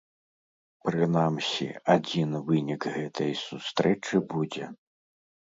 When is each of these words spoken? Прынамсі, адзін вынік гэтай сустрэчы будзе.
Прынамсі, 0.85 1.67
адзін 1.97 2.29
вынік 2.49 2.81
гэтай 2.95 3.31
сустрэчы 3.45 4.25
будзе. 4.35 4.65